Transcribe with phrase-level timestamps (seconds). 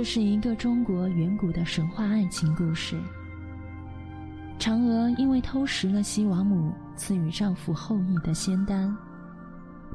[0.00, 2.98] 这是一个中国远古的神话爱情故事。
[4.58, 8.96] 嫦娥因为偷食了西王母赐予丈夫后羿的仙丹，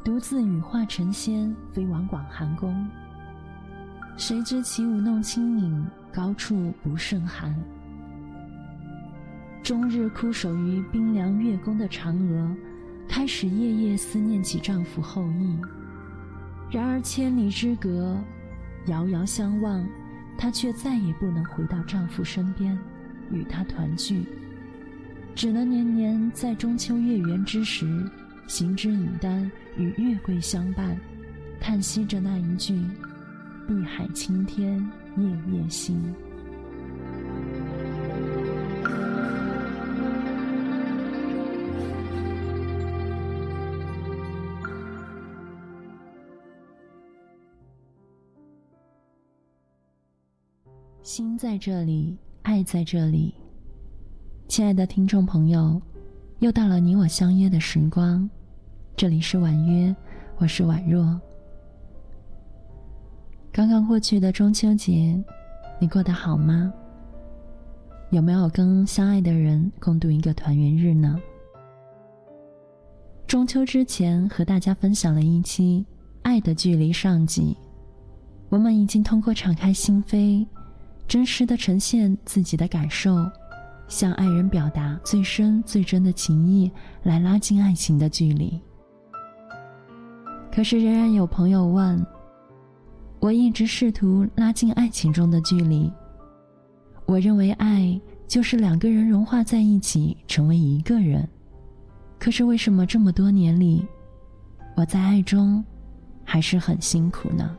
[0.03, 2.87] 独自羽化成仙，飞往广寒宫。
[4.15, 7.55] 谁知起舞弄清影，高处不胜寒。
[9.63, 12.55] 终日枯守于冰凉月宫的嫦娥，
[13.07, 15.59] 开始夜夜思念起丈夫后羿。
[16.69, 18.15] 然而千里之隔，
[18.85, 19.83] 遥遥相望，
[20.37, 22.77] 她却再也不能回到丈夫身边，
[23.31, 24.23] 与他团聚，
[25.33, 28.09] 只能年年在中秋月圆之时，
[28.47, 30.95] 行之以丹，与月桂相伴，
[31.59, 32.79] 叹息着那一句。
[33.67, 34.77] 碧海青天
[35.17, 35.99] 夜夜心。
[51.05, 53.31] 心在这里，爱在这里。
[54.47, 55.79] 亲爱的听众朋友，
[56.39, 58.27] 又到了你我相约的时光，
[58.97, 59.95] 这里是婉约，
[60.39, 61.21] 我是婉若。
[63.51, 65.23] 刚刚过去的中秋节，
[65.77, 66.73] 你过得好吗？
[68.09, 71.21] 有没有跟相爱的人共度一个团圆日呢？
[73.27, 75.85] 中秋之前和大家分享了一期
[76.23, 77.55] 《爱的距离》上集，
[78.49, 80.47] 我们已经通过敞开心扉，
[81.07, 83.15] 真实的呈现自己的感受，
[83.87, 86.71] 向爱人表达最深最真的情谊，
[87.03, 88.59] 来拉近爱情的距离。
[90.51, 92.05] 可是，仍然有朋友问。
[93.19, 95.91] 我一直试图拉近爱情中的距离。
[97.07, 101.27] 我认为爱就是两个人融化在一起，成为一个人。
[102.19, 103.85] 可是为什么这么多年里，
[104.75, 105.63] 我在爱中
[106.23, 107.55] 还是很辛苦呢？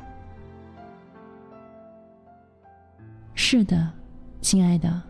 [3.38, 3.88] 是的，
[4.40, 5.00] 亲爱的，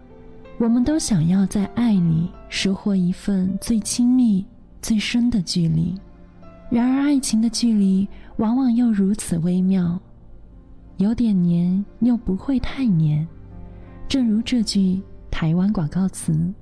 [0.58, 4.44] 我们都想要在爱里收获一份最亲密、
[4.82, 5.94] 最深的距离。
[6.68, 8.06] 然而，爱情的距离
[8.38, 9.98] 往往又如此微妙。
[10.96, 13.24] 有点黏，又不会太黏，
[14.08, 15.00] 正如这句
[15.30, 16.52] 台湾广告词：“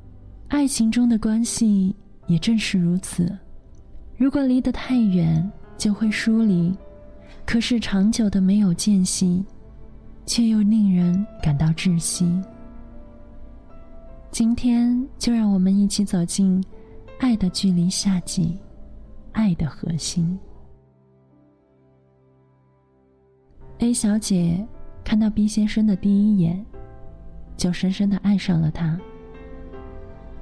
[0.49, 1.97] 爱情中的关系
[2.27, 3.35] 也正是如此。
[4.19, 6.73] 如果离得太远，就会疏离；
[7.47, 9.43] 可是长久的没有间隙，
[10.27, 12.41] 却又令人感到窒息。”
[14.31, 16.61] 今天就让我们一起走进
[17.21, 18.59] 《爱的距离》夏季，
[19.33, 20.39] 爱的核心。
[23.79, 24.67] A 小姐
[25.05, 26.65] 看到 B 先生的第一眼，
[27.57, 28.99] 就深深的爱上了他。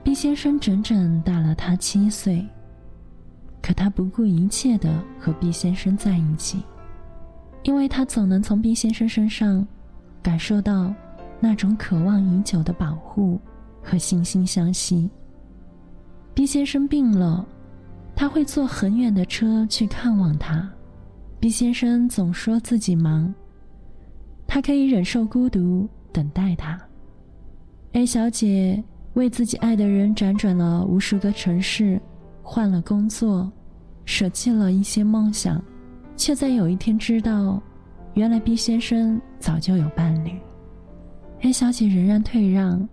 [0.03, 2.47] B 先生整整大了她七岁，
[3.61, 6.63] 可她不顾一切的和 B 先生在一起，
[7.63, 9.67] 因为她总能从 B 先生身上
[10.23, 10.95] 感受到
[11.41, 13.41] 那种渴望已久的保护
[13.83, 15.11] 和惺惺相惜。
[16.35, 17.45] B 先生病了，
[18.15, 20.71] 他会坐很远的车去看望他。
[21.41, 23.35] B 先生总说自己忙，
[24.47, 26.81] 他可以忍受孤独，等待他。
[27.93, 28.83] A 小姐
[29.15, 32.01] 为自己爱的人辗转了无数个城市，
[32.43, 33.51] 换了工作，
[34.05, 35.63] 舍弃了一些梦想，
[36.17, 37.61] 却在有一天知道，
[38.15, 40.39] 原来 B 先生早就有伴侣。
[41.41, 42.87] A 小姐仍然退让，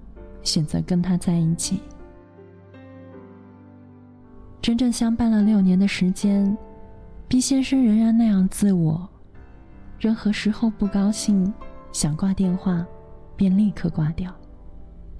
[0.44, 1.82] 选择跟他在一起。
[4.62, 6.58] 整整相伴了六年的时间。
[7.28, 9.08] B 先生仍然那样自我，
[10.00, 11.54] 任何时候不高兴，
[11.92, 12.84] 想挂电话，
[13.36, 14.34] 便立刻挂掉。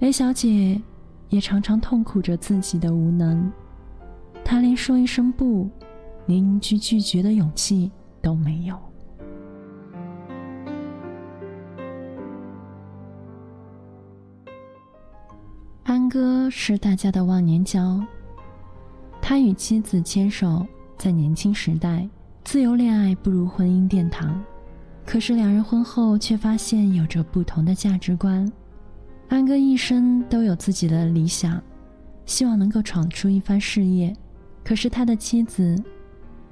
[0.00, 0.80] A 小姐
[1.28, 3.52] 也常常痛苦着自己的无能，
[4.42, 5.68] 她连说一声不，
[6.26, 8.76] 连一句拒绝的勇气都没有。
[16.10, 18.04] 哥是大家的忘年交，
[19.22, 20.66] 他与妻子牵手。
[20.98, 22.06] 在年轻时代，
[22.44, 24.38] 自由恋爱不如婚姻殿堂。
[25.06, 28.46] 可是两人婚后却发现有着不同的价值观。
[29.28, 31.62] 安哥一生都有自己的理想，
[32.26, 34.14] 希望能够闯出一番事业。
[34.62, 35.74] 可是他的妻子，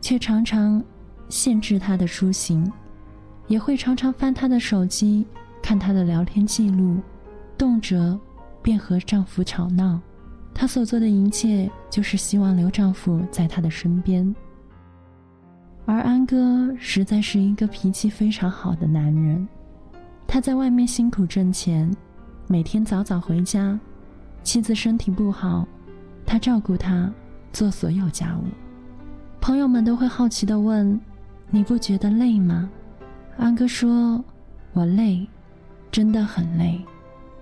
[0.01, 0.83] 却常常
[1.29, 2.73] 限制他的出行，
[3.49, 5.27] 也会常常翻他的手机，
[5.61, 6.97] 看他的聊天记录，
[7.59, 8.19] 动辄
[8.69, 9.99] 便和丈夫吵闹。
[10.53, 14.35] 她所做的一切，就是希望留丈夫在她的身边。
[15.87, 19.49] 而安哥实在是一个脾气非常好的男人，
[20.27, 21.91] 他在外面辛苦挣钱，
[22.47, 23.81] 每天早早回家，
[24.43, 25.67] 妻子身体不好，
[26.27, 27.11] 他照顾她，
[27.55, 28.45] 做所有家务。
[29.41, 31.01] 朋友们都会好奇的问
[31.49, 32.69] ：“你不觉得累吗？”
[33.39, 34.23] 安哥说
[34.75, 35.27] ：“我累，
[35.91, 36.79] 真的很累，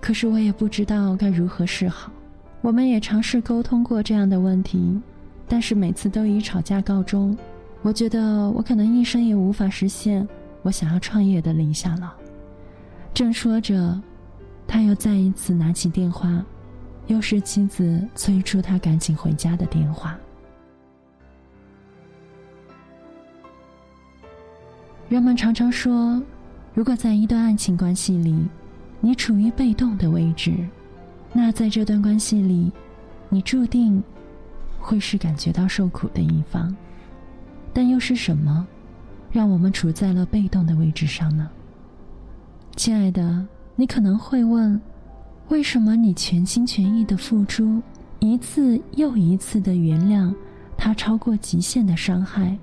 [0.06, 2.12] 可是我也不知道该如何是好。
[2.61, 5.00] 我们也尝试沟通过这样的问题，
[5.49, 7.37] 但是每次都以吵架告终。
[7.82, 10.25] 我觉得我可能一生也无法实现
[10.62, 12.14] 我想要创业的理想了。
[13.12, 14.00] 正说着，
[14.64, 16.41] 他又再一次拿起电话，
[17.08, 20.17] 又是妻子催促他赶紧回家的电话。
[25.08, 26.23] 人们常常说，
[26.75, 28.47] 如果在一段爱情关系里，
[29.00, 30.56] 你处于被动的位置，
[31.32, 32.72] 那在这段关系里，
[33.28, 34.02] 你注定
[34.78, 36.75] 会是感觉到受苦的一方。
[37.72, 38.66] 但又是什么，
[39.31, 41.48] 让我们处在了被动的位置上呢？
[42.75, 44.81] 亲爱的，你可能会问：
[45.48, 47.82] 为什么你全心全意的付出，
[48.19, 50.34] 一次又一次的原谅
[50.76, 52.56] 他超过极限的伤害，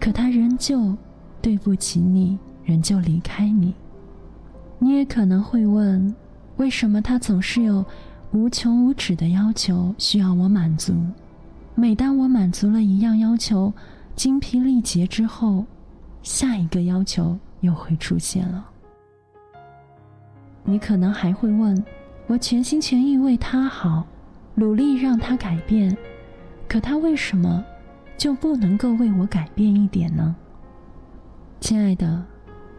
[0.00, 0.96] 可他仍旧……
[1.42, 3.74] 对不起，你仍旧离开你。
[4.84, 6.14] 你也可能会问，
[6.58, 7.82] 为什么他总是有
[8.32, 10.94] 无穷无止的要求需要我满足？
[11.74, 13.72] 每当我满足了一样要求，
[14.14, 15.64] 精疲力竭之后，
[16.22, 18.68] 下一个要求又会出现了。
[20.64, 21.82] 你可能还会问，
[22.26, 24.06] 我全心全意为他好，
[24.54, 25.96] 努力让他改变，
[26.68, 27.64] 可他为什么
[28.18, 30.36] 就不能够为我改变一点呢？
[31.58, 32.22] 亲爱的，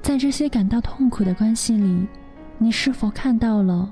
[0.06, 2.08] 在这些感到痛苦的关系里，
[2.60, 3.92] 你是否看到了，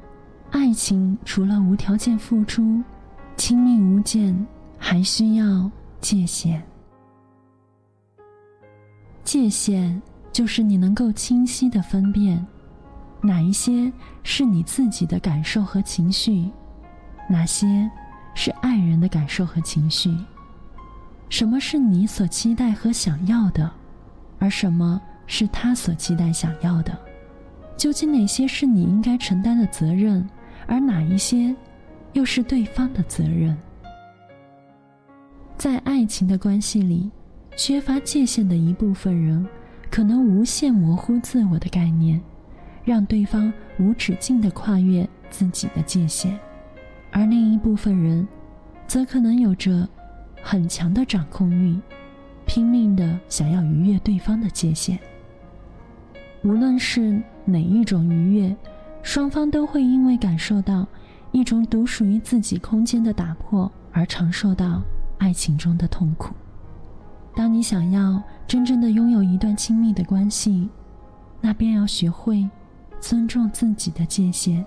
[0.52, 2.84] 爱情除了无条件付出、
[3.36, 4.46] 亲密无间，
[4.78, 6.62] 还需要界限？
[9.24, 10.00] 界限
[10.32, 12.46] 就是你能够清晰的分辨，
[13.20, 16.48] 哪一些是你自己的感受和情绪，
[17.28, 17.90] 哪些
[18.36, 20.16] 是爱人的感受和情绪，
[21.28, 23.72] 什么是你所期待和想要的。
[24.38, 26.98] 而什么是他所期待想要的？
[27.76, 30.28] 究竟哪些是你应该承担的责任，
[30.68, 31.56] 而哪一些
[32.14, 33.58] 又是对方的责任？
[35.58, 37.10] 在爱情的关系里，
[37.56, 39.48] 缺乏界限的一部分人，
[39.90, 42.22] 可能无限模糊自我的概念，
[42.84, 46.32] 让对方无止境的跨越自己的界限；
[47.12, 48.28] 而另一部分人，
[48.88, 49.88] 则可能有着
[50.42, 51.80] 很强的掌控欲。
[52.46, 55.00] 拼命的想要逾越对方的界限，
[56.44, 58.56] 无论是哪一种愉悦，
[59.02, 60.86] 双方都会因为感受到
[61.32, 64.82] 一种独属于自己空间的打破而尝受到
[65.18, 66.34] 爱情中的痛苦。
[67.36, 70.70] 当你想要真正的拥有一段亲密的关系，
[71.42, 72.48] 那便要学会
[73.00, 74.66] 尊重自己的界限，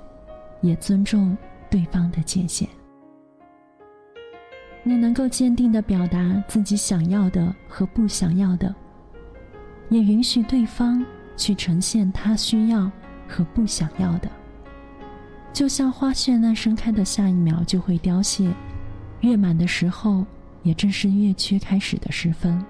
[0.63, 1.37] 也尊重
[1.71, 2.69] 对方的界限。
[4.83, 8.75] 你能够坚定的表达自己想要的和不想要的，
[9.91, 11.05] 也允许对方
[11.37, 12.91] 去呈现他需要
[13.29, 14.31] 和不想要的。
[15.53, 18.53] 就像花绚烂盛开的下一秒就会凋谢，
[19.21, 20.25] 月满的时候
[20.63, 22.63] 也正是月缺开始的时分，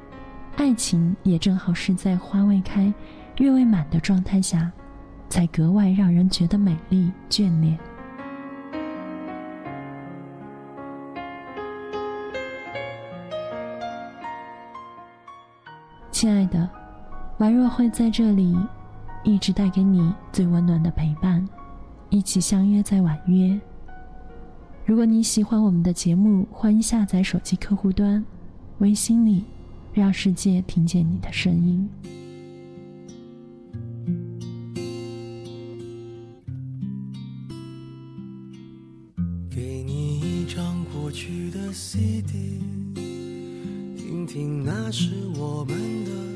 [0.56, 2.92] 爱情也正好是在花未开、
[3.38, 4.70] 月未满的状态下，
[5.28, 7.76] 才格外让人觉得美丽眷恋。
[16.12, 16.70] 亲爱的，
[17.38, 18.56] 宛若会在这里
[19.22, 21.46] 一直带给你最温暖的陪伴，
[22.08, 23.60] 一起相约在婉约。
[24.86, 28.24] 如果你喜欢我们的节目，欢迎下载手机客户端，
[28.78, 29.44] 微信里
[29.92, 31.86] 让世界听见你的声音。
[39.50, 42.62] 给你一张过去的 CD，
[43.94, 46.35] 听听那时我们的。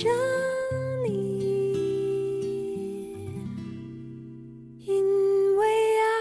[0.00, 0.08] 着
[1.04, 1.12] 你，
[4.86, 5.04] 因
[5.58, 5.66] 为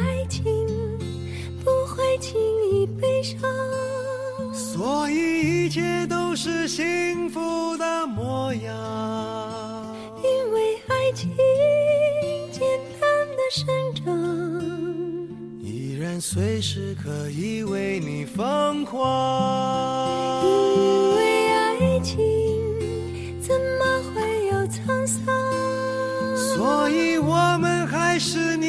[0.02, 0.44] 爱情
[1.64, 2.38] 不会轻
[2.70, 3.40] 易悲伤，
[4.54, 6.68] 所以一切都是。
[6.68, 11.32] 幸福的模样，因为爱情
[12.52, 12.62] 简
[13.02, 14.06] 单的生长，
[15.62, 20.46] 依然随时可以为你疯狂。
[20.46, 21.39] 因为
[28.20, 28.69] 是你